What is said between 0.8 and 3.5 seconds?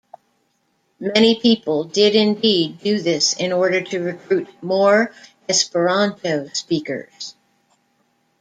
Many people did indeed do this